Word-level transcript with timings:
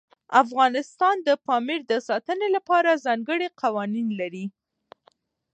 افغانستان 0.43 1.15
د 1.27 1.29
پامیر 1.45 1.81
د 1.87 1.93
ساتنې 2.07 2.47
لپاره 2.55 3.01
ځانګړي 3.05 3.47
قوانین 3.61 4.07
لري. 4.19 4.45